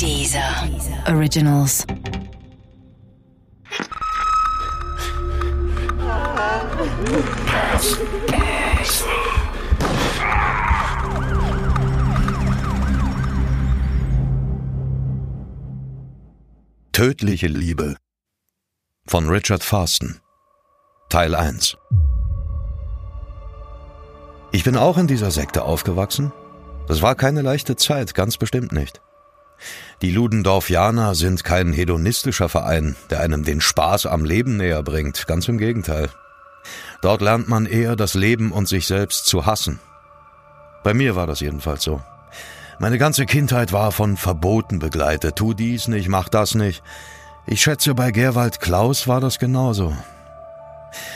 [0.00, 0.66] Dieser
[1.08, 1.86] Originals.
[16.92, 17.96] Tödliche Liebe
[19.06, 20.18] von Richard Farston
[21.10, 21.76] Teil 1
[24.52, 26.32] Ich bin auch in dieser Sekte aufgewachsen.
[26.88, 29.02] Das war keine leichte Zeit, ganz bestimmt nicht.
[30.02, 35.48] Die Ludendorffianer sind kein hedonistischer Verein, der einem den Spaß am Leben näher bringt, ganz
[35.48, 36.08] im Gegenteil.
[37.02, 39.80] Dort lernt man eher das Leben und sich selbst zu hassen.
[40.82, 42.00] Bei mir war das jedenfalls so.
[42.78, 45.36] Meine ganze Kindheit war von Verboten begleitet.
[45.36, 46.82] Tu dies nicht, mach das nicht.
[47.46, 49.94] Ich schätze, bei Gerwald Klaus war das genauso.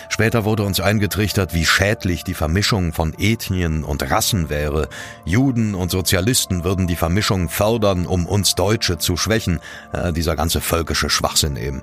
[0.09, 4.89] Später wurde uns eingetrichtert, wie schädlich die Vermischung von Ethnien und Rassen wäre.
[5.25, 9.61] Juden und Sozialisten würden die Vermischung fördern, um uns Deutsche zu schwächen.
[9.93, 11.83] Äh, dieser ganze völkische Schwachsinn eben.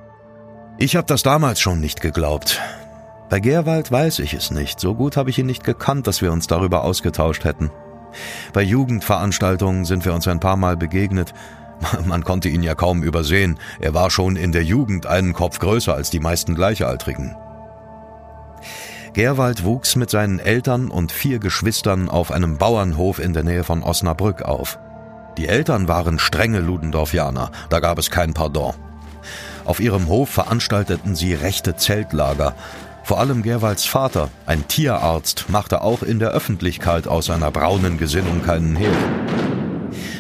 [0.78, 2.60] Ich habe das damals schon nicht geglaubt.
[3.30, 4.80] Bei Gerwald weiß ich es nicht.
[4.80, 7.72] So gut habe ich ihn nicht gekannt, dass wir uns darüber ausgetauscht hätten.
[8.54, 11.34] Bei Jugendveranstaltungen sind wir uns ein paar Mal begegnet.
[12.06, 13.60] Man konnte ihn ja kaum übersehen.
[13.80, 17.36] Er war schon in der Jugend einen Kopf größer als die meisten Gleichaltrigen.
[19.14, 23.84] Gerwald wuchs mit seinen Eltern und vier Geschwistern auf einem Bauernhof in der Nähe von
[23.84, 24.80] Osnabrück auf.
[25.38, 28.74] Die Eltern waren strenge Ludendorffianer, da gab es kein Pardon.
[29.66, 32.56] Auf ihrem Hof veranstalteten sie rechte Zeltlager,
[33.04, 38.42] vor allem Gerwalds Vater, ein Tierarzt, machte auch in der Öffentlichkeit aus seiner braunen Gesinnung
[38.44, 38.96] keinen Hehl.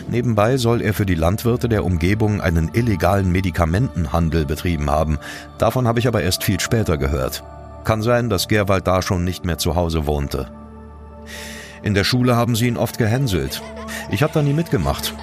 [0.09, 5.19] Nebenbei soll er für die Landwirte der Umgebung einen illegalen Medikamentenhandel betrieben haben.
[5.57, 7.43] Davon habe ich aber erst viel später gehört.
[7.83, 10.51] Kann sein, dass Gerwald da schon nicht mehr zu Hause wohnte.
[11.83, 13.61] In der Schule haben sie ihn oft gehänselt.
[14.11, 15.15] Ich habe da nie mitgemacht.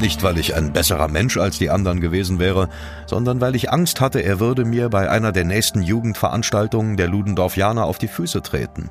[0.00, 2.68] Nicht, weil ich ein besserer Mensch als die anderen gewesen wäre,
[3.06, 7.84] sondern weil ich Angst hatte, er würde mir bei einer der nächsten Jugendveranstaltungen der Ludendorffianer
[7.84, 8.90] auf die Füße treten.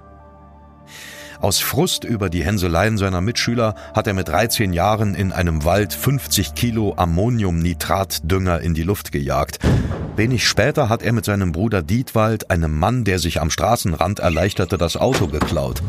[1.40, 5.94] Aus Frust über die Hänseleien seiner Mitschüler hat er mit 13 Jahren in einem Wald
[5.94, 9.59] 50 Kilo Ammoniumnitratdünger in die Luft gejagt.
[10.16, 14.78] Wenig später hat er mit seinem Bruder Dietwald einem Mann, der sich am Straßenrand erleichterte,
[14.78, 15.81] das Auto geklaut.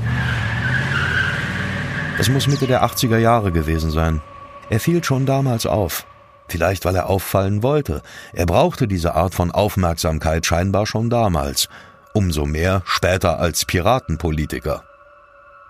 [2.19, 4.23] Es muss Mitte der 80er Jahre gewesen sein.
[4.71, 6.07] Er fiel schon damals auf.
[6.49, 8.03] Vielleicht weil er auffallen wollte.
[8.33, 11.69] Er brauchte diese Art von Aufmerksamkeit scheinbar schon damals.
[12.15, 14.86] Umso mehr später als Piratenpolitiker.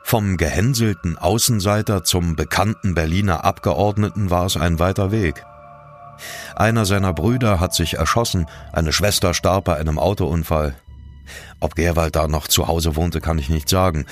[0.08, 5.44] Vom gehänselten Außenseiter zum bekannten Berliner Abgeordneten war es ein weiter Weg.
[6.54, 10.76] Einer seiner Brüder hat sich erschossen, eine Schwester starb bei einem Autounfall.
[11.58, 14.06] Ob Gerwald da noch zu Hause wohnte, kann ich nicht sagen.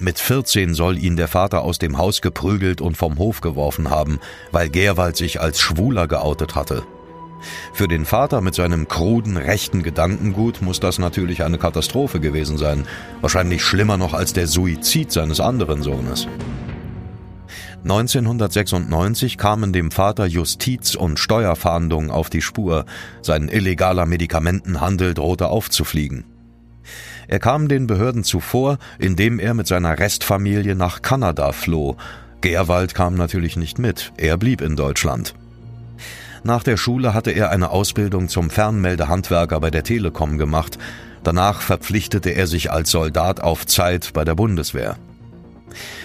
[0.00, 4.18] Mit 14 soll ihn der Vater aus dem Haus geprügelt und vom Hof geworfen haben,
[4.50, 6.82] weil Gerwald sich als Schwuler geoutet hatte.
[7.72, 12.86] Für den Vater mit seinem kruden rechten Gedankengut muss das natürlich eine Katastrophe gewesen sein,
[13.20, 16.26] wahrscheinlich schlimmer noch als der Suizid seines anderen Sohnes.
[17.84, 22.84] 1996 kamen dem Vater Justiz- und Steuerfahndungen auf die Spur,
[23.22, 26.24] sein illegaler Medikamentenhandel drohte aufzufliegen.
[27.28, 31.96] Er kam den Behörden zuvor, indem er mit seiner Restfamilie nach Kanada floh.
[32.40, 35.34] Gerwald kam natürlich nicht mit, er blieb in Deutschland.
[36.46, 40.78] Nach der Schule hatte er eine Ausbildung zum Fernmeldehandwerker bei der Telekom gemacht.
[41.24, 44.96] Danach verpflichtete er sich als Soldat auf Zeit bei der Bundeswehr.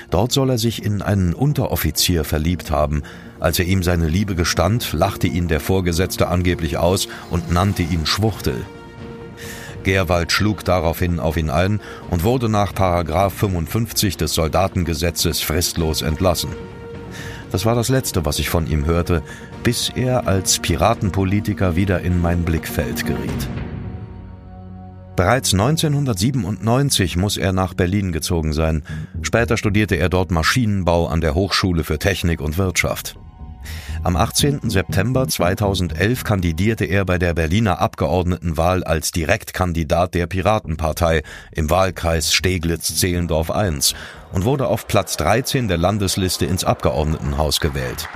[0.10, 3.04] Dort soll er sich in einen Unteroffizier verliebt haben.
[3.40, 8.08] Als er ihm seine Liebe gestand, lachte ihn der Vorgesetzte angeblich aus und nannte ihn
[8.08, 8.66] Schwuchtel.
[9.84, 11.80] Gerwald schlug daraufhin auf ihn ein
[12.10, 16.50] und wurde nach Paragraf 55 des Soldatengesetzes fristlos entlassen.
[17.52, 19.22] Das war das Letzte, was ich von ihm hörte,
[19.64, 23.50] bis er als Piratenpolitiker wieder in mein Blickfeld geriet.
[25.18, 28.84] Bereits 1997 muss er nach Berlin gezogen sein.
[29.22, 33.18] Später studierte er dort Maschinenbau an der Hochschule für Technik und Wirtschaft.
[34.04, 34.70] Am 18.
[34.70, 41.22] September 2011 kandidierte er bei der Berliner Abgeordnetenwahl als Direktkandidat der Piratenpartei
[41.52, 43.80] im Wahlkreis Steglitz-Zehlendorf I
[44.34, 48.10] und wurde auf Platz 13 der Landesliste ins Abgeordnetenhaus gewählt.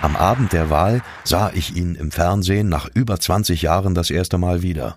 [0.00, 4.38] Am Abend der Wahl sah ich ihn im Fernsehen nach über 20 Jahren das erste
[4.38, 4.96] Mal wieder.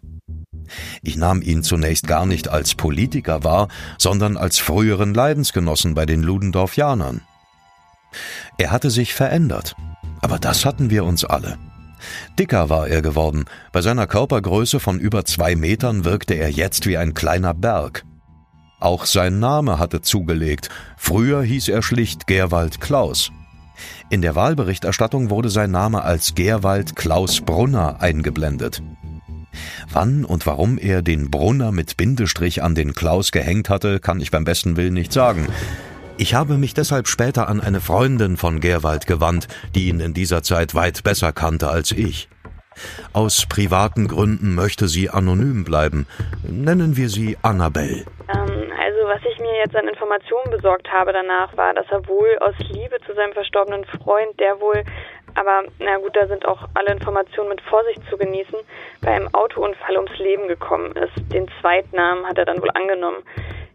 [1.04, 3.68] Ich nahm ihn zunächst gar nicht als Politiker wahr,
[3.98, 7.22] sondern als früheren Leidensgenossen bei den Ludendorffianern.
[8.58, 9.76] Er hatte sich verändert.
[10.22, 11.58] Aber das hatten wir uns alle.
[12.38, 13.46] Dicker war er geworden.
[13.72, 18.06] Bei seiner Körpergröße von über zwei Metern wirkte er jetzt wie ein kleiner Berg.
[18.80, 20.70] Auch sein Name hatte zugelegt.
[20.98, 23.32] Früher hieß er schlicht Gerwald Klaus.
[24.10, 28.82] In der Wahlberichterstattung wurde sein Name als Gerwald Klaus Brunner eingeblendet.
[29.92, 34.32] Wann und warum er den Brunner mit Bindestrich an den Klaus gehängt hatte, kann ich
[34.32, 35.48] beim besten Willen nicht sagen.
[36.18, 40.44] Ich habe mich deshalb später an eine Freundin von Gerwald gewandt, die ihn in dieser
[40.44, 42.30] Zeit weit besser kannte als ich.
[43.12, 46.08] Aus privaten Gründen möchte sie anonym bleiben.
[46.44, 48.06] Nennen wir sie Annabelle.
[48.34, 52.38] Ähm, also was ich mir jetzt an Informationen besorgt habe danach, war, dass er wohl
[52.40, 54.84] aus Liebe zu seinem verstorbenen Freund, der wohl
[55.36, 58.58] aber na gut, da sind auch alle Informationen mit Vorsicht zu genießen,
[59.02, 61.12] bei einem Autounfall ums Leben gekommen ist.
[61.34, 63.22] Den Zweitnamen hat er dann wohl angenommen.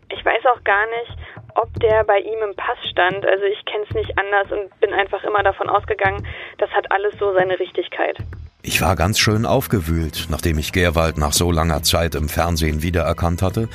[0.09, 1.17] Ich weiß auch gar nicht,
[1.55, 3.25] ob der bei ihm im Pass stand.
[3.27, 6.27] Also ich kenne es nicht anders und bin einfach immer davon ausgegangen,
[6.59, 8.19] das hat alles so seine Richtigkeit.
[8.63, 13.41] Ich war ganz schön aufgewühlt, nachdem ich Gerwald nach so langer Zeit im Fernsehen wiedererkannt
[13.41, 13.69] hatte.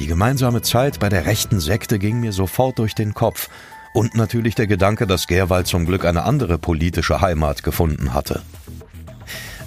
[0.00, 3.48] Die gemeinsame Zeit bei der rechten Sekte ging mir sofort durch den Kopf
[3.94, 8.42] und natürlich der Gedanke, dass Gerwald zum Glück eine andere politische Heimat gefunden hatte.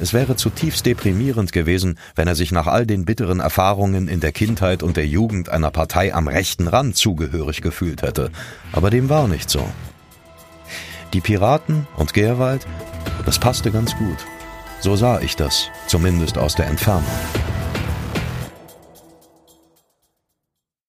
[0.02, 4.32] Es wäre zutiefst deprimierend gewesen, wenn er sich nach all den bitteren Erfahrungen in der
[4.32, 8.32] Kindheit und der Jugend einer Partei am rechten Rand zugehörig gefühlt hätte.
[8.72, 9.68] Aber dem war nicht so.
[11.14, 12.66] Die Piraten und Gerwald,
[13.26, 14.26] das passte ganz gut.
[14.80, 17.04] So sah ich das, zumindest aus der Entfernung.